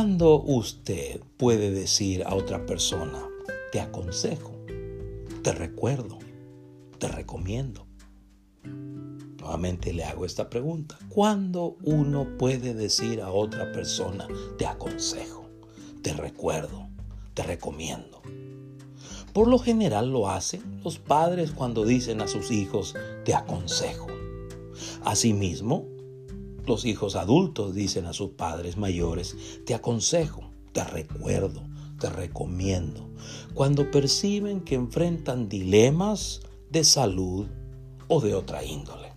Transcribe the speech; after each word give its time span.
¿Cuándo 0.00 0.40
usted 0.40 1.20
puede 1.36 1.70
decir 1.70 2.22
a 2.24 2.34
otra 2.34 2.64
persona, 2.64 3.22
te 3.70 3.82
aconsejo, 3.82 4.56
te 5.42 5.52
recuerdo, 5.52 6.18
te 6.98 7.06
recomiendo? 7.06 7.86
Nuevamente 8.64 9.92
le 9.92 10.04
hago 10.04 10.24
esta 10.24 10.48
pregunta. 10.48 10.98
¿Cuándo 11.10 11.76
uno 11.82 12.38
puede 12.38 12.72
decir 12.72 13.20
a 13.20 13.30
otra 13.30 13.72
persona, 13.72 14.26
te 14.56 14.66
aconsejo, 14.66 15.44
te 16.00 16.14
recuerdo, 16.14 16.88
te 17.34 17.42
recomiendo? 17.42 18.22
Por 19.34 19.48
lo 19.48 19.58
general 19.58 20.10
lo 20.10 20.30
hacen 20.30 20.80
los 20.82 20.98
padres 20.98 21.50
cuando 21.50 21.84
dicen 21.84 22.22
a 22.22 22.26
sus 22.26 22.50
hijos, 22.50 22.94
te 23.26 23.34
aconsejo. 23.34 24.06
Asimismo, 25.04 25.84
los 26.70 26.84
hijos 26.84 27.16
adultos 27.16 27.74
dicen 27.74 28.06
a 28.06 28.12
sus 28.12 28.30
padres 28.30 28.76
mayores, 28.76 29.36
te 29.66 29.74
aconsejo, 29.74 30.52
te 30.72 30.84
recuerdo, 30.84 31.64
te 31.98 32.08
recomiendo, 32.08 33.10
cuando 33.54 33.90
perciben 33.90 34.60
que 34.60 34.76
enfrentan 34.76 35.48
dilemas 35.48 36.42
de 36.70 36.84
salud 36.84 37.48
o 38.06 38.20
de 38.20 38.34
otra 38.34 38.62
índole. 38.62 39.12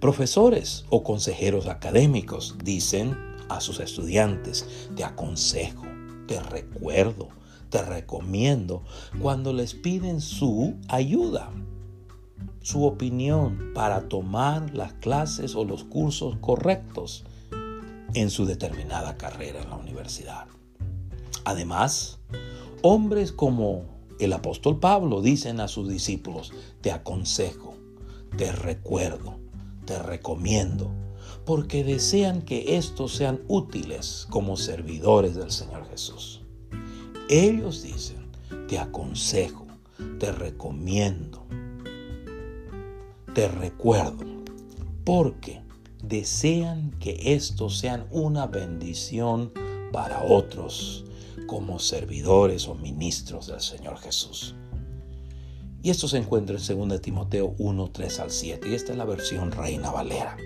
Profesores 0.00 0.86
o 0.88 1.02
consejeros 1.04 1.66
académicos 1.66 2.56
dicen 2.64 3.14
a 3.50 3.60
sus 3.60 3.78
estudiantes, 3.78 4.66
te 4.96 5.04
aconsejo, 5.04 5.84
te 6.26 6.40
recuerdo, 6.42 7.28
te 7.68 7.82
recomiendo 7.82 8.82
cuando 9.20 9.52
les 9.52 9.74
piden 9.74 10.22
su 10.22 10.74
ayuda, 10.88 11.52
su 12.60 12.84
opinión 12.84 13.72
para 13.74 14.08
tomar 14.08 14.74
las 14.74 14.92
clases 14.94 15.54
o 15.54 15.64
los 15.64 15.84
cursos 15.84 16.36
correctos 16.40 17.24
en 18.14 18.30
su 18.30 18.44
determinada 18.44 19.16
carrera 19.16 19.62
en 19.62 19.70
la 19.70 19.76
universidad. 19.76 20.46
Además, 21.44 22.18
hombres 22.82 23.32
como 23.32 23.84
el 24.18 24.32
apóstol 24.32 24.78
Pablo 24.78 25.22
dicen 25.22 25.60
a 25.60 25.68
sus 25.68 25.88
discípulos, 25.88 26.52
te 26.82 26.92
aconsejo, 26.92 27.74
te 28.36 28.52
recuerdo, 28.52 29.38
te 29.86 29.98
recomiendo, 29.98 30.92
porque 31.46 31.84
desean 31.84 32.42
que 32.42 32.76
estos 32.76 33.14
sean 33.14 33.40
útiles 33.48 34.26
como 34.28 34.56
servidores 34.56 35.34
del 35.36 35.50
Señor 35.50 35.88
Jesús. 35.88 36.42
Ellos 37.28 37.82
dicen, 37.82 38.30
te 38.68 38.78
aconsejo, 38.78 39.66
te 40.18 40.32
recomiendo, 40.32 41.46
te 43.34 43.48
recuerdo, 43.48 44.24
porque 45.04 45.62
desean 46.02 46.90
que 46.98 47.34
estos 47.34 47.78
sean 47.78 48.06
una 48.10 48.46
bendición 48.46 49.52
para 49.92 50.22
otros 50.22 51.04
como 51.46 51.78
servidores 51.78 52.66
o 52.68 52.74
ministros 52.74 53.46
del 53.46 53.60
Señor 53.60 53.98
Jesús. 53.98 54.54
Y 55.82 55.90
esto 55.90 56.08
se 56.08 56.18
encuentra 56.18 56.56
en 56.56 56.88
2 56.88 57.00
Timoteo 57.00 57.54
1, 57.58 57.90
3 57.90 58.20
al 58.20 58.30
7. 58.30 58.68
Y 58.68 58.74
esta 58.74 58.92
es 58.92 58.98
la 58.98 59.04
versión 59.04 59.50
Reina 59.50 59.90
Valera. 59.90 60.36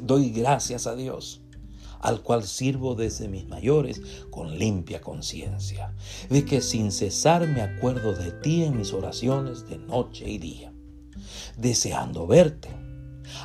Doy 0.00 0.30
gracias 0.30 0.86
a 0.86 0.94
Dios, 0.94 1.40
al 2.00 2.22
cual 2.22 2.44
sirvo 2.44 2.94
desde 2.94 3.28
mis 3.28 3.48
mayores 3.48 4.00
con 4.30 4.58
limpia 4.58 5.00
conciencia, 5.00 5.94
de 6.28 6.44
que 6.44 6.60
sin 6.60 6.92
cesar 6.92 7.48
me 7.48 7.62
acuerdo 7.62 8.12
de 8.12 8.30
ti 8.30 8.62
en 8.62 8.76
mis 8.76 8.92
oraciones 8.92 9.66
de 9.68 9.78
noche 9.78 10.28
y 10.28 10.38
día, 10.38 10.73
deseando 11.56 12.26
verte, 12.26 12.68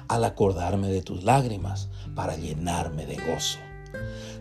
al 0.08 0.24
acordarme 0.24 0.90
de 0.90 1.02
tus 1.02 1.24
lágrimas 1.24 1.90
para 2.16 2.36
llenarme 2.36 3.06
de 3.06 3.16
gozo, 3.16 3.60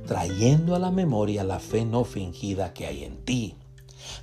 trayendo 0.06 0.74
a 0.74 0.78
la 0.78 0.90
memoria 0.90 1.44
la 1.44 1.58
fe 1.58 1.84
no 1.84 2.04
fingida 2.04 2.72
que 2.72 2.86
hay 2.86 3.04
en 3.04 3.24
ti 3.24 3.54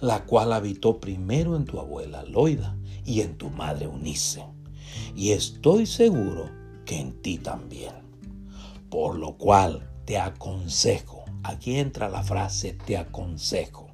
la 0.01 0.25
cual 0.25 0.53
habitó 0.53 0.99
primero 0.99 1.55
en 1.55 1.65
tu 1.65 1.79
abuela 1.79 2.23
Loida 2.23 2.75
y 3.05 3.21
en 3.21 3.37
tu 3.37 3.49
madre 3.49 3.87
Unice. 3.87 4.45
Y 5.15 5.31
estoy 5.31 5.85
seguro 5.85 6.49
que 6.85 6.99
en 6.99 7.21
ti 7.21 7.37
también. 7.37 7.93
Por 8.89 9.17
lo 9.17 9.37
cual 9.37 9.89
te 10.05 10.17
aconsejo, 10.17 11.25
aquí 11.43 11.77
entra 11.77 12.09
la 12.09 12.23
frase 12.23 12.73
te 12.73 12.97
aconsejo, 12.97 13.84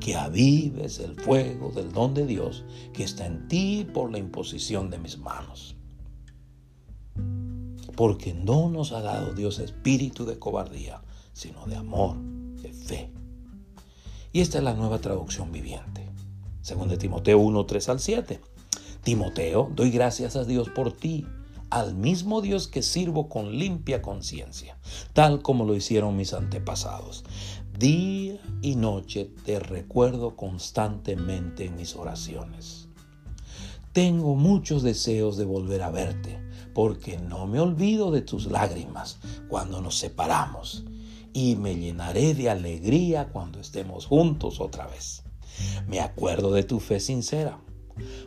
que 0.00 0.16
avives 0.16 1.00
el 1.00 1.14
fuego 1.14 1.70
del 1.70 1.92
don 1.92 2.14
de 2.14 2.26
Dios 2.26 2.64
que 2.92 3.04
está 3.04 3.26
en 3.26 3.48
ti 3.48 3.86
por 3.92 4.10
la 4.10 4.18
imposición 4.18 4.90
de 4.90 4.98
mis 4.98 5.18
manos. 5.18 5.76
Porque 7.96 8.34
no 8.34 8.68
nos 8.68 8.92
ha 8.92 9.00
dado 9.00 9.32
Dios 9.32 9.58
espíritu 9.58 10.26
de 10.26 10.38
cobardía, 10.38 11.02
sino 11.32 11.66
de 11.66 11.76
amor, 11.76 12.16
de 12.60 12.72
fe 12.72 13.10
y 14.36 14.42
esta 14.42 14.58
es 14.58 14.64
la 14.64 14.74
nueva 14.74 14.98
traducción 14.98 15.50
viviente. 15.50 16.10
Según 16.60 16.88
de 16.88 16.98
Timoteo 16.98 17.38
1, 17.38 17.64
3 17.64 17.88
al 17.88 18.00
7. 18.00 18.38
Timoteo, 19.02 19.70
doy 19.74 19.90
gracias 19.90 20.36
a 20.36 20.44
Dios 20.44 20.68
por 20.68 20.92
ti, 20.92 21.24
al 21.70 21.94
mismo 21.94 22.40
Dios 22.42 22.68
que 22.68 22.82
sirvo 22.82 23.28
con 23.28 23.58
limpia 23.58 24.02
conciencia, 24.02 24.78
tal 25.12 25.42
como 25.42 25.64
lo 25.64 25.74
hicieron 25.74 26.16
mis 26.16 26.32
antepasados. 26.32 27.24
Día 27.78 28.40
y 28.62 28.76
noche 28.76 29.30
te 29.44 29.58
recuerdo 29.58 30.36
constantemente 30.36 31.66
en 31.66 31.76
mis 31.76 31.94
oraciones. 31.96 32.88
Tengo 33.92 34.34
muchos 34.34 34.82
deseos 34.82 35.36
de 35.36 35.44
volver 35.44 35.82
a 35.82 35.90
verte, 35.90 36.38
porque 36.74 37.18
no 37.18 37.46
me 37.46 37.60
olvido 37.60 38.10
de 38.10 38.20
tus 38.20 38.46
lágrimas 38.46 39.18
cuando 39.48 39.80
nos 39.80 39.96
separamos 39.98 40.84
y 41.32 41.56
me 41.56 41.76
llenaré 41.76 42.34
de 42.34 42.48
alegría 42.48 43.28
cuando 43.28 43.60
estemos 43.60 44.06
juntos 44.06 44.60
otra 44.60 44.86
vez. 44.86 45.22
Me 45.86 46.00
acuerdo 46.00 46.52
de 46.52 46.62
tu 46.62 46.80
fe 46.80 47.00
sincera, 47.00 47.58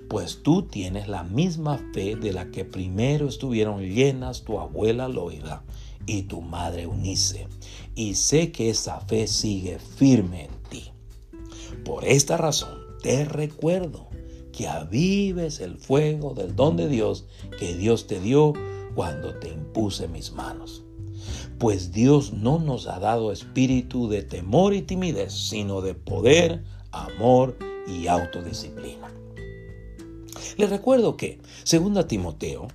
pues 0.09 0.41
tú 0.44 0.63
tienes 0.63 1.07
la 1.07 1.24
misma 1.24 1.80
fe 1.94 2.16
de 2.16 2.34
la 2.34 2.52
que 2.52 2.66
primero 2.66 3.28
estuvieron 3.28 3.81
llenas 3.81 4.44
tu 4.44 4.59
abuela 4.59 5.07
Loida 5.07 5.63
y 6.06 6.24
tu 6.24 6.41
madre 6.41 6.88
Unice, 6.88 7.47
y 7.96 8.16
sé 8.16 8.52
que 8.52 8.69
esa 8.69 9.00
fe 9.02 9.28
sigue 9.28 9.79
firme 9.79 10.46
en 10.46 10.69
ti. 10.69 10.91
Por 11.85 12.06
esta 12.06 12.38
razón 12.38 12.79
te 13.02 13.25
recuerdo 13.25 14.08
que 14.52 14.68
avives 14.68 15.59
el 15.59 15.78
fuego 15.78 16.34
del 16.34 16.56
don 16.56 16.75
de 16.75 16.88
Dios 16.88 17.25
que 17.59 17.75
Dios 17.75 18.08
te 18.08 18.19
dio 18.19 18.53
cuando 18.96 19.35
te 19.35 19.50
impuse 19.50 20.08
mis 20.08 20.31
manos 20.31 20.84
pues 21.59 21.91
Dios 21.91 22.34
no 22.34 22.58
nos 22.58 22.88
ha 22.88 23.00
dado 23.00 23.34
espíritu 23.34 24.08
de 24.08 24.24
temor 24.24 24.74
y 24.74 24.81
timidez, 24.81 25.34
sino 25.34 25.81
de 25.81 25.94
poder, 25.94 26.63
amor 26.91 27.58
y 27.85 28.08
autodisciplina. 28.08 29.09
Les 30.59 30.70
recuerdo 30.70 31.16
que, 31.16 31.40
según 31.64 31.97
Timoteo, 32.06 32.68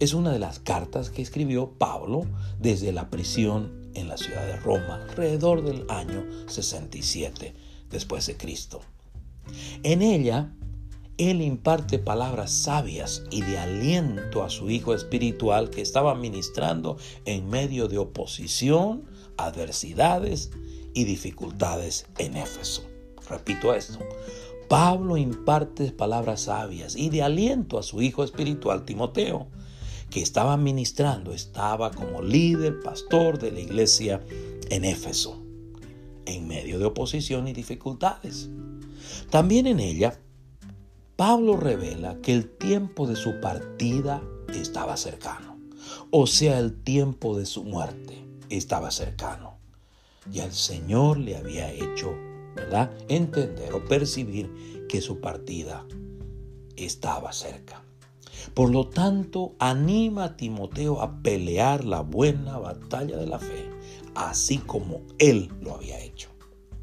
es 0.00 0.14
una 0.14 0.32
de 0.32 0.38
las 0.38 0.60
cartas 0.60 1.10
que 1.10 1.20
escribió 1.20 1.68
Pablo 1.76 2.24
desde 2.58 2.90
la 2.90 3.10
prisión 3.10 3.90
en 3.92 4.08
la 4.08 4.16
ciudad 4.16 4.46
de 4.46 4.56
Roma 4.56 4.94
alrededor 5.10 5.62
del 5.62 5.84
año 5.90 6.24
67 6.46 7.54
después 7.90 8.26
de 8.26 8.38
Cristo. 8.38 8.80
En 9.82 10.00
ella 10.00 10.54
él 11.18 11.42
imparte 11.42 11.98
palabras 11.98 12.50
sabias 12.50 13.24
y 13.30 13.42
de 13.42 13.58
aliento 13.58 14.42
a 14.42 14.48
su 14.48 14.70
hijo 14.70 14.94
espiritual 14.94 15.68
que 15.68 15.82
estaba 15.82 16.14
ministrando 16.14 16.96
en 17.26 17.50
medio 17.50 17.88
de 17.88 17.98
oposición, 17.98 19.04
adversidades 19.36 20.50
y 20.94 21.04
dificultades 21.04 22.06
en 22.16 22.38
Éfeso. 22.38 22.84
Repito 23.28 23.74
esto. 23.74 23.98
Pablo 24.72 25.18
imparte 25.18 25.92
palabras 25.92 26.44
sabias 26.44 26.96
y 26.96 27.10
de 27.10 27.22
aliento 27.22 27.78
a 27.78 27.82
su 27.82 28.00
hijo 28.00 28.24
espiritual 28.24 28.86
Timoteo, 28.86 29.48
que 30.08 30.22
estaba 30.22 30.56
ministrando, 30.56 31.34
estaba 31.34 31.90
como 31.90 32.22
líder, 32.22 32.80
pastor 32.80 33.38
de 33.38 33.52
la 33.52 33.60
iglesia 33.60 34.24
en 34.70 34.86
Éfeso, 34.86 35.42
en 36.24 36.48
medio 36.48 36.78
de 36.78 36.86
oposición 36.86 37.48
y 37.48 37.52
dificultades. 37.52 38.48
También 39.28 39.66
en 39.66 39.78
ella 39.78 40.18
Pablo 41.16 41.58
revela 41.58 42.16
que 42.22 42.32
el 42.32 42.48
tiempo 42.48 43.06
de 43.06 43.16
su 43.16 43.42
partida 43.42 44.22
estaba 44.54 44.96
cercano, 44.96 45.58
o 46.10 46.26
sea, 46.26 46.58
el 46.58 46.82
tiempo 46.82 47.36
de 47.36 47.44
su 47.44 47.62
muerte 47.62 48.24
estaba 48.48 48.90
cercano. 48.90 49.58
Y 50.32 50.38
el 50.38 50.54
Señor 50.54 51.18
le 51.18 51.36
había 51.36 51.70
hecho, 51.70 52.16
entender 53.08 53.72
o 53.72 53.84
percibir 53.84 54.86
que 54.88 55.00
su 55.00 55.20
partida 55.20 55.86
estaba 56.76 57.32
cerca. 57.32 57.82
Por 58.54 58.70
lo 58.70 58.88
tanto, 58.88 59.54
anima 59.58 60.24
a 60.24 60.36
Timoteo 60.36 61.00
a 61.00 61.22
pelear 61.22 61.84
la 61.84 62.00
buena 62.00 62.58
batalla 62.58 63.16
de 63.16 63.26
la 63.26 63.38
fe, 63.38 63.70
así 64.14 64.58
como 64.58 65.02
él 65.18 65.50
lo 65.60 65.74
había 65.74 66.00
hecho. 66.00 66.28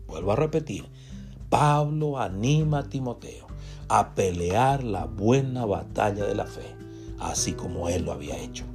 Vuelvo 0.07 0.31
a 0.31 0.35
repetir, 0.35 0.85
Pablo 1.49 2.19
anima 2.19 2.79
a 2.79 2.89
Timoteo 2.89 3.47
a 3.89 4.13
pelear 4.13 4.83
la 4.83 5.05
buena 5.05 5.65
batalla 5.65 6.25
de 6.25 6.35
la 6.35 6.45
fe, 6.45 6.75
así 7.19 7.53
como 7.53 7.89
él 7.89 8.05
lo 8.05 8.11
había 8.11 8.37
hecho. 8.37 8.65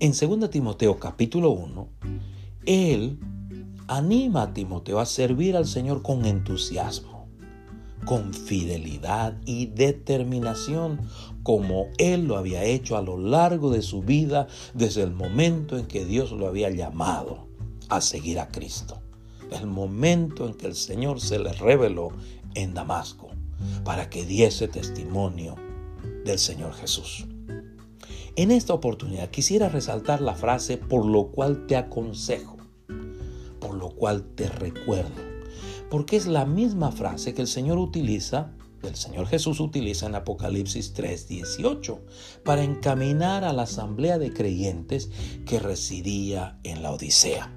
En 0.00 0.12
2 0.12 0.50
Timoteo 0.50 0.98
capítulo 0.98 1.50
1 1.50 1.88
Él 2.64 3.18
anima 3.90 4.42
a 4.42 4.54
Timoteo 4.54 5.00
a 5.00 5.04
servir 5.04 5.56
al 5.56 5.66
Señor 5.66 6.02
con 6.02 6.24
entusiasmo, 6.24 7.26
con 8.04 8.32
fidelidad 8.32 9.36
y 9.44 9.66
determinación, 9.66 11.00
como 11.42 11.88
Él 11.98 12.28
lo 12.28 12.36
había 12.36 12.62
hecho 12.62 12.96
a 12.96 13.02
lo 13.02 13.18
largo 13.18 13.70
de 13.70 13.82
su 13.82 14.02
vida 14.02 14.46
desde 14.74 15.02
el 15.02 15.10
momento 15.10 15.76
en 15.76 15.86
que 15.86 16.04
Dios 16.04 16.30
lo 16.30 16.46
había 16.46 16.70
llamado 16.70 17.48
a 17.88 18.00
seguir 18.00 18.38
a 18.38 18.46
Cristo. 18.48 19.00
El 19.50 19.66
momento 19.66 20.46
en 20.46 20.54
que 20.54 20.68
el 20.68 20.76
Señor 20.76 21.20
se 21.20 21.40
le 21.40 21.52
reveló 21.52 22.12
en 22.54 22.74
Damasco 22.74 23.30
para 23.82 24.08
que 24.08 24.24
diese 24.24 24.68
testimonio 24.68 25.56
del 26.24 26.38
Señor 26.38 26.74
Jesús. 26.74 27.26
En 28.36 28.52
esta 28.52 28.72
oportunidad 28.72 29.30
quisiera 29.30 29.68
resaltar 29.68 30.20
la 30.20 30.36
frase 30.36 30.76
por 30.76 31.04
lo 31.04 31.32
cual 31.32 31.66
te 31.66 31.76
aconsejo, 31.76 32.59
por 33.60 33.74
lo 33.74 33.90
cual 33.90 34.24
te 34.34 34.48
recuerdo, 34.48 35.22
porque 35.90 36.16
es 36.16 36.26
la 36.26 36.46
misma 36.46 36.90
frase 36.92 37.34
que 37.34 37.42
el 37.42 37.48
Señor 37.48 37.78
utiliza, 37.78 38.52
el 38.82 38.96
Señor 38.96 39.26
Jesús 39.26 39.60
utiliza 39.60 40.06
en 40.06 40.14
Apocalipsis 40.14 40.94
3:18 40.94 42.00
para 42.44 42.64
encaminar 42.64 43.44
a 43.44 43.52
la 43.52 43.62
asamblea 43.62 44.18
de 44.18 44.32
creyentes 44.32 45.10
que 45.44 45.58
residía 45.58 46.58
en 46.64 46.82
la 46.82 46.92
Odisea. 46.92 47.54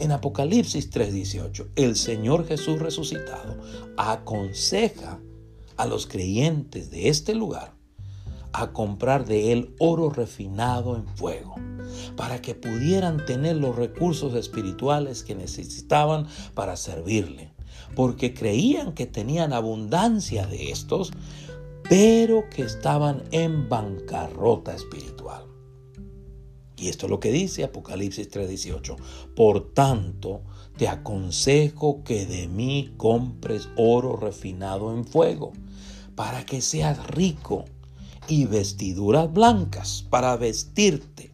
En 0.00 0.12
Apocalipsis 0.12 0.90
3:18, 0.90 1.68
el 1.76 1.96
Señor 1.96 2.46
Jesús 2.46 2.80
resucitado 2.80 3.56
aconseja 3.96 5.20
a 5.76 5.86
los 5.86 6.06
creyentes 6.06 6.90
de 6.90 7.08
este 7.08 7.34
lugar 7.34 7.75
a 8.58 8.72
comprar 8.72 9.26
de 9.26 9.52
él 9.52 9.74
oro 9.78 10.08
refinado 10.08 10.96
en 10.96 11.06
fuego, 11.06 11.56
para 12.16 12.40
que 12.40 12.54
pudieran 12.54 13.26
tener 13.26 13.56
los 13.56 13.76
recursos 13.76 14.34
espirituales 14.34 15.22
que 15.22 15.34
necesitaban 15.34 16.26
para 16.54 16.76
servirle, 16.76 17.52
porque 17.94 18.32
creían 18.32 18.94
que 18.94 19.04
tenían 19.04 19.52
abundancia 19.52 20.46
de 20.46 20.70
estos, 20.70 21.12
pero 21.82 22.48
que 22.48 22.62
estaban 22.62 23.24
en 23.30 23.68
bancarrota 23.68 24.74
espiritual. 24.74 25.44
Y 26.78 26.88
esto 26.88 27.06
es 27.06 27.10
lo 27.10 27.20
que 27.20 27.32
dice 27.32 27.62
Apocalipsis 27.62 28.30
3:18. 28.30 28.96
Por 29.34 29.74
tanto, 29.74 30.42
te 30.78 30.88
aconsejo 30.88 32.02
que 32.04 32.24
de 32.24 32.48
mí 32.48 32.94
compres 32.96 33.68
oro 33.76 34.16
refinado 34.16 34.94
en 34.94 35.04
fuego, 35.04 35.52
para 36.14 36.46
que 36.46 36.62
seas 36.62 37.06
rico 37.08 37.66
y 38.28 38.46
vestiduras 38.46 39.32
blancas 39.32 40.04
para 40.08 40.36
vestirte 40.36 41.32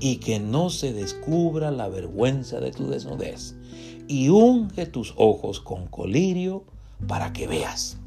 y 0.00 0.16
que 0.16 0.40
no 0.40 0.70
se 0.70 0.92
descubra 0.92 1.70
la 1.70 1.88
vergüenza 1.88 2.60
de 2.60 2.72
tu 2.72 2.88
desnudez 2.88 3.54
y 4.08 4.28
unge 4.28 4.86
tus 4.86 5.14
ojos 5.16 5.60
con 5.60 5.86
colirio 5.86 6.64
para 7.06 7.32
que 7.32 7.46
veas. 7.46 7.98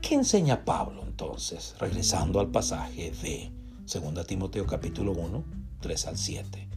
¿Qué 0.00 0.14
enseña 0.14 0.64
Pablo 0.64 1.04
entonces? 1.06 1.74
Regresando 1.78 2.40
al 2.40 2.50
pasaje 2.50 3.12
de 3.22 3.50
2 3.92 4.26
Timoteo 4.26 4.66
capítulo 4.66 5.12
1, 5.12 5.44
3 5.80 6.06
al 6.06 6.18
7. 6.18 6.68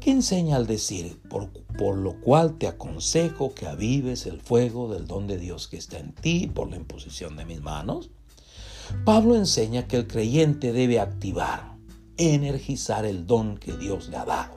¿Qué 0.00 0.10
enseña 0.10 0.56
al 0.56 0.66
decir, 0.66 1.20
por, 1.28 1.50
por, 1.76 1.96
lo 1.96 2.20
cual 2.20 2.56
te 2.58 2.68
aconsejo 2.68 3.54
que 3.54 3.66
avives 3.66 4.26
el 4.26 4.40
fuego 4.40 4.92
del 4.92 5.06
don 5.06 5.26
de 5.26 5.38
Dios 5.38 5.68
que 5.68 5.76
está 5.76 5.98
en 5.98 6.14
ti 6.14 6.46
por 6.46 6.70
la 6.70 6.76
imposición 6.76 7.36
de 7.36 7.44
mis 7.44 7.60
manos? 7.60 8.10
Pablo 9.04 9.36
enseña 9.36 9.86
que 9.86 9.96
el 9.96 10.06
creyente 10.06 10.72
debe 10.72 11.00
activar, 11.00 11.76
energizar 12.16 13.04
el 13.04 13.26
don 13.26 13.58
que 13.58 13.76
Dios 13.76 14.08
le 14.08 14.16
ha 14.16 14.24
dado. 14.24 14.54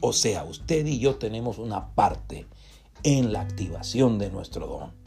O 0.00 0.12
sea, 0.12 0.44
usted 0.44 0.86
y 0.86 0.98
yo 0.98 1.16
tenemos 1.16 1.58
una 1.58 1.94
parte 1.94 2.46
en 3.02 3.32
la 3.32 3.42
activación 3.42 4.18
de 4.18 4.30
nuestro 4.30 4.66
don. 4.66 5.00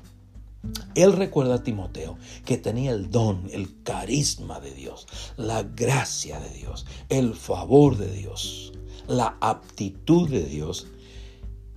Él 0.96 1.12
recuerda 1.14 1.56
a 1.56 1.64
Timoteo 1.64 2.18
que 2.46 2.58
tenía 2.58 2.92
el 2.92 3.10
don, 3.10 3.50
el 3.52 3.84
carisma 3.84 4.60
de 4.60 4.74
Dios, 4.74 5.08
la 5.36 5.64
gracia 5.64 6.40
de 6.40 6.50
Dios, 6.52 6.86
el 7.10 7.34
favor 7.34 7.98
de 7.98 8.10
Dios, 8.12 8.72
la 9.08 9.38
aptitud 9.42 10.30
de 10.30 10.46
Dios 10.46 10.88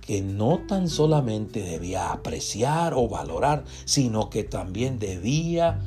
que 0.01 0.21
no 0.21 0.61
tan 0.67 0.87
solamente 0.87 1.61
debía 1.61 2.13
apreciar 2.13 2.93
o 2.93 3.09
valorar, 3.09 3.65
sino 3.83 4.29
que 4.29 4.45
también 4.45 4.99
debía 4.99 5.81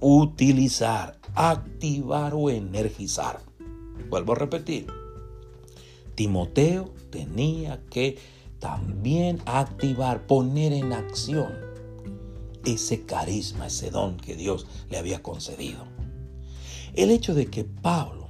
utilizar, 0.00 1.18
activar 1.34 2.34
o 2.34 2.50
energizar. 2.50 3.40
Vuelvo 4.08 4.32
a 4.32 4.36
repetir, 4.36 4.86
Timoteo 6.14 6.92
tenía 7.10 7.82
que 7.90 8.18
también 8.58 9.40
activar, 9.46 10.26
poner 10.26 10.72
en 10.72 10.92
acción 10.92 11.52
ese 12.64 13.04
carisma, 13.04 13.66
ese 13.66 13.90
don 13.90 14.16
que 14.16 14.34
Dios 14.34 14.66
le 14.90 14.98
había 14.98 15.22
concedido. 15.22 15.84
El 16.94 17.10
hecho 17.10 17.34
de 17.34 17.46
que 17.46 17.64
Pablo 17.64 18.28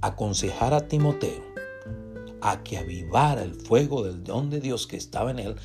aconsejara 0.00 0.78
a 0.78 0.88
Timoteo 0.88 1.48
a 2.40 2.62
que 2.62 2.78
avivara 2.78 3.42
el 3.42 3.54
fuego 3.54 4.04
del 4.04 4.24
don 4.24 4.50
de 4.50 4.60
Dios 4.60 4.86
que 4.86 4.96
estaba 4.96 5.30
en 5.30 5.38
él, 5.38 5.56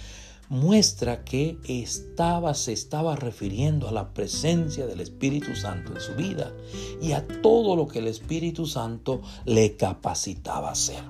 muestra 0.54 1.24
que 1.24 1.58
estaba, 1.68 2.54
se 2.54 2.74
estaba 2.74 3.16
refiriendo 3.16 3.90
a 3.90 3.92
la 3.92 4.14
presencia 4.14 4.86
del 4.86 5.00
Espíritu 5.00 5.56
Santo 5.56 5.94
en 5.94 6.00
su 6.00 6.14
vida 6.14 6.54
y 7.02 7.14
a 7.14 7.26
todo 7.42 7.76
lo 7.76 7.88
que 7.88 7.98
el 7.98 8.08
Espíritu 8.08 8.68
Santo 8.68 9.24
le 9.46 9.76
capacitaba 9.76 10.70
a 10.70 10.74
hacer. 10.74 11.04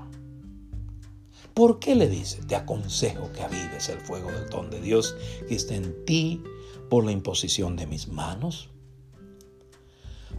¿Por 1.53 1.79
qué 1.79 1.93
le 1.93 2.07
dice? 2.07 2.41
Te 2.47 2.55
aconsejo 2.55 3.33
que 3.33 3.41
avives 3.41 3.89
el 3.89 3.99
fuego 3.99 4.31
del 4.31 4.49
don 4.49 4.69
de 4.69 4.79
Dios 4.79 5.13
que 5.49 5.55
está 5.55 5.75
en 5.75 6.05
ti 6.05 6.41
por 6.89 7.03
la 7.03 7.11
imposición 7.11 7.75
de 7.75 7.85
mis 7.85 8.07
manos. 8.07 8.69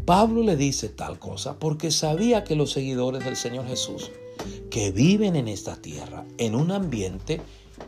Pablo 0.06 0.42
le 0.42 0.56
dice 0.56 0.88
tal 0.88 1.18
cosa 1.18 1.58
porque 1.58 1.90
sabía 1.90 2.42
que 2.42 2.56
los 2.56 2.72
seguidores 2.72 3.22
del 3.22 3.36
Señor 3.36 3.66
Jesús, 3.66 4.10
que 4.70 4.92
viven 4.92 5.36
en 5.36 5.48
esta 5.48 5.76
tierra, 5.76 6.24
en 6.38 6.54
un 6.54 6.72
ambiente 6.72 7.42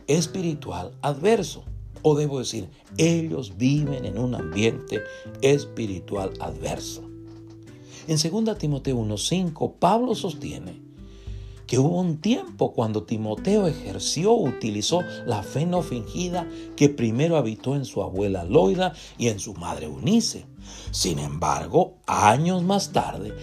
espiritual 0.07 0.91
adverso. 1.01 1.63
O 2.01 2.15
debo 2.15 2.39
decir, 2.39 2.69
ellos 2.97 3.57
viven 3.57 4.05
en 4.05 4.17
un 4.17 4.35
ambiente 4.35 5.01
espiritual 5.41 6.33
adverso. 6.39 7.03
En 8.07 8.17
2 8.17 8.57
Timoteo 8.57 8.97
1.5, 8.97 9.73
Pablo 9.79 10.15
sostiene 10.15 10.87
que 11.67 11.77
hubo 11.77 11.99
un 11.99 12.17
tiempo 12.21 12.71
cuando 12.71 13.03
Timoteo 13.03 13.67
ejerció, 13.67 14.33
utilizó 14.33 15.01
la 15.25 15.43
fe 15.43 15.65
no 15.65 15.81
fingida 15.81 16.47
que 16.77 16.87
primero 16.87 17.35
habitó 17.35 17.75
en 17.75 17.83
su 17.83 18.01
abuela 18.01 18.45
Loida 18.45 18.93
y 19.17 19.27
en 19.27 19.39
su 19.39 19.53
madre 19.53 19.89
Unice. 19.89 20.45
Sin 20.91 21.19
embargo, 21.19 21.97
años 22.07 22.63
más 22.63 22.93
tarde, 22.93 23.33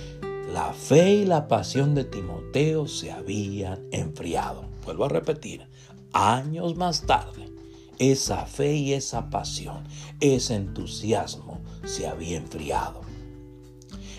la 0.53 0.73
fe 0.73 1.17
y 1.17 1.25
la 1.27 1.49
pasión 1.49 1.95
de 1.95 2.05
Timoteo 2.05 2.89
se 2.89 3.13
habían 3.13 3.81
enfriado. 3.93 4.65
Vuelvo 4.87 5.05
a 5.05 5.09
repetir, 5.11 5.67
años 6.15 6.77
más 6.77 7.03
tarde, 7.03 7.53
esa 7.99 8.47
fe 8.47 8.75
y 8.75 8.93
esa 8.93 9.29
pasión, 9.29 9.85
ese 10.21 10.55
entusiasmo 10.55 11.61
se 11.85 12.07
había 12.07 12.39
enfriado. 12.39 13.03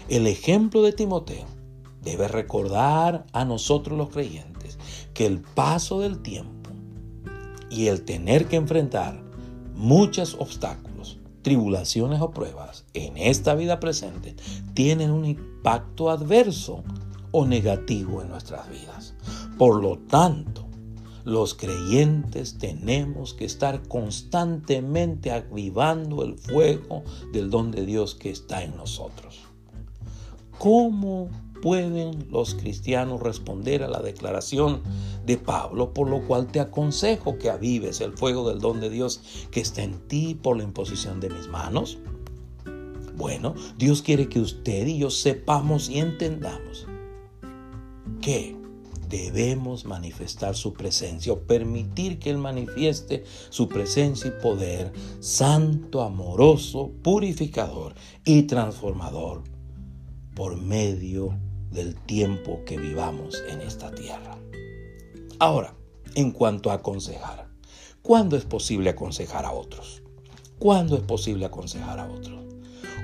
El 0.08 0.28
ejemplo 0.28 0.84
de 0.84 0.94
Timoteo 0.94 1.46
debe 2.04 2.28
recordar 2.28 3.26
a 3.34 3.46
nosotros 3.46 3.98
los 3.98 4.10
creyentes 4.10 4.78
que 5.14 5.26
el 5.26 5.40
paso 5.42 6.02
del 6.02 6.22
tiempo 6.22 6.70
y 7.72 7.88
el 7.88 8.04
tener 8.04 8.48
que 8.48 8.58
enfrentar 8.58 9.24
muchos 9.74 10.36
obstáculos, 10.40 11.18
tribulaciones 11.42 12.22
o 12.22 12.32
pruebas 12.32 12.86
en 12.94 13.18
esta 13.18 13.56
vida 13.56 13.80
presente 13.80 14.36
tienen 14.74 15.12
un 15.12 15.26
impacto 15.26 16.10
adverso 16.10 16.84
o 17.32 17.46
negativo 17.46 18.22
en 18.22 18.30
nuestras 18.30 18.70
vidas. 18.70 19.16
Por 19.58 19.82
lo 19.82 19.98
tanto, 19.98 20.65
los 21.26 21.56
creyentes 21.56 22.60
tenemos 22.60 23.34
que 23.34 23.46
estar 23.46 23.88
constantemente 23.88 25.32
avivando 25.32 26.24
el 26.24 26.38
fuego 26.38 27.04
del 27.34 27.50
don 27.50 27.72
de 27.72 27.86
Dios 27.86 28.14
que 28.14 28.30
está 28.30 28.64
en 28.64 28.78
nosotros. 28.78 29.40
¿Cómo 30.60 31.30
pueden 31.62 32.28
los 32.30 32.54
cristianos 32.54 33.22
responder 33.22 33.82
a 33.82 33.88
la 33.88 34.02
declaración 34.02 34.84
de 35.26 35.38
Pablo, 35.38 35.94
por 35.96 36.08
lo 36.08 36.28
cual 36.28 36.48
te 36.48 36.60
aconsejo 36.60 37.40
que 37.40 37.50
avives 37.50 38.02
el 38.02 38.14
fuego 38.14 38.48
del 38.48 38.60
don 38.60 38.80
de 38.80 38.92
Dios 38.92 39.48
que 39.50 39.62
está 39.62 39.82
en 39.82 40.08
ti 40.08 40.36
por 40.36 40.58
la 40.58 40.64
imposición 40.64 41.20
de 41.20 41.32
mis 41.32 41.48
manos? 41.48 41.98
Bueno, 43.18 43.56
Dios 43.78 44.04
quiere 44.04 44.30
que 44.30 44.40
usted 44.40 44.86
y 44.86 45.00
yo 45.00 45.10
sepamos 45.10 45.90
y 45.90 45.98
entendamos 45.98 46.86
que 48.22 48.56
debemos 49.10 49.86
manifestar 49.86 50.56
su 50.56 50.74
presencia 50.74 51.34
o 51.34 51.40
permitir 51.40 52.20
que 52.20 52.30
Él 52.30 52.38
manifieste 52.38 53.24
su 53.50 53.68
presencia 53.68 54.28
y 54.28 54.42
poder 54.42 54.92
santo, 55.20 56.02
amoroso, 56.02 56.92
purificador 57.02 57.96
y 58.24 58.44
transformador 58.44 59.44
por 60.36 60.58
medio 60.58 61.38
del 61.72 61.96
tiempo 61.96 62.62
que 62.66 62.78
vivamos 62.78 63.44
en 63.50 63.62
esta 63.62 63.92
tierra. 63.94 64.38
Ahora, 65.40 65.76
en 66.16 66.32
cuanto 66.32 66.72
a 66.72 66.76
aconsejar, 66.76 67.48
¿cuándo 68.02 68.38
es 68.38 68.46
posible 68.46 68.90
aconsejar 68.90 69.46
a 69.46 69.52
otros? 69.52 70.02
¿Cuándo 70.60 70.96
es 70.96 71.04
posible 71.04 71.46
aconsejar 71.46 72.00
a 72.00 72.10
otros? 72.10 72.45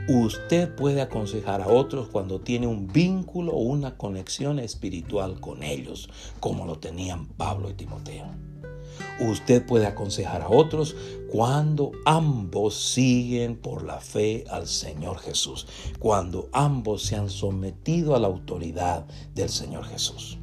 Usted 0.07 0.73
puede 0.73 1.01
aconsejar 1.01 1.61
a 1.61 1.67
otros 1.67 2.07
cuando 2.07 2.41
tiene 2.41 2.65
un 2.65 2.87
vínculo 2.87 3.53
o 3.53 3.59
una 3.61 3.97
conexión 3.97 4.57
espiritual 4.57 5.39
con 5.39 5.61
ellos, 5.61 6.09
como 6.39 6.65
lo 6.65 6.79
tenían 6.79 7.27
Pablo 7.27 7.69
y 7.69 7.73
Timoteo. 7.73 8.25
Usted 9.19 9.63
puede 9.65 9.85
aconsejar 9.85 10.41
a 10.41 10.49
otros 10.49 10.95
cuando 11.31 11.91
ambos 12.05 12.75
siguen 12.75 13.55
por 13.55 13.83
la 13.83 13.99
fe 13.99 14.43
al 14.49 14.67
Señor 14.67 15.19
Jesús, 15.19 15.67
cuando 15.99 16.49
ambos 16.51 17.03
se 17.03 17.15
han 17.15 17.29
sometido 17.29 18.15
a 18.15 18.19
la 18.19 18.27
autoridad 18.27 19.05
del 19.35 19.49
Señor 19.49 19.85
Jesús. 19.85 20.40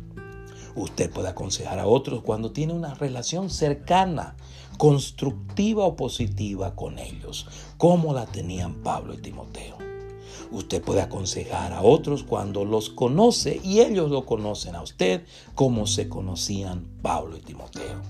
Usted 0.79 1.11
puede 1.11 1.29
aconsejar 1.29 1.81
a 1.81 1.89
otros 1.89 2.23
cuando 2.23 2.53
tiene 2.53 2.73
una 2.73 2.95
relación 2.95 3.51
cercana, 3.51 4.37
constructiva 4.77 5.85
o 5.85 5.97
positiva 5.97 6.77
con 6.77 7.01
ellos, 7.01 7.49
como 7.79 8.15
la 8.15 8.27
tenían 8.27 8.75
Pablo 8.85 9.15
y 9.15 9.19
Timoteo. 9.19 9.77
Usted 10.53 10.81
puede 10.81 11.03
aconsejar 11.03 11.73
a 11.73 11.83
otros 11.83 12.23
cuando 12.23 12.65
los 12.65 12.91
conoce 12.91 13.61
y 13.65 13.81
ellos 13.81 14.09
lo 14.11 14.25
conocen 14.25 14.77
a 14.77 14.83
usted 14.83 15.25
como 15.57 15.89
se 15.89 16.09
conocían 16.09 16.87
Pablo 17.03 17.37
y 17.37 17.41
Timoteo. 17.41 18.01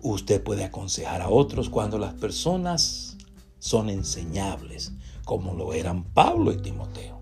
Usted 0.00 0.42
puede 0.42 0.64
aconsejar 0.64 1.20
a 1.20 1.28
otros 1.28 1.68
cuando 1.68 1.98
las 1.98 2.14
personas 2.14 3.18
son 3.58 3.90
enseñables, 3.90 4.92
como 5.26 5.52
lo 5.52 5.74
eran 5.74 6.04
Pablo 6.04 6.52
y 6.52 6.56
Timoteo. 6.56 7.20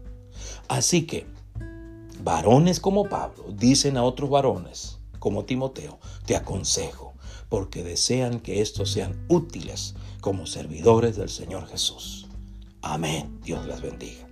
Así 0.69 1.07
que, 1.07 1.27
varones 2.23 2.81
como 2.81 3.09
Pablo 3.09 3.45
dicen 3.57 3.97
a 3.97 4.03
otros 4.03 4.31
varones, 4.31 4.99
como 5.19 5.45
Timoteo, 5.45 5.99
te 6.27 6.37
aconsejo, 6.37 7.15
porque 7.49 7.83
desean 7.83 8.41
que 8.41 8.61
estos 8.61 8.91
sean 8.91 9.25
útiles 9.29 9.95
como 10.21 10.47
servidores 10.47 11.17
del 11.17 11.29
Señor 11.29 11.67
Jesús. 11.67 12.27
Amén. 12.83 13.41
Dios 13.43 13.67
les 13.67 13.81
bendiga. 13.81 14.24